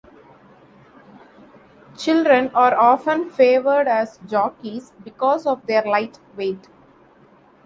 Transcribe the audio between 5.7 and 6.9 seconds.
light weight.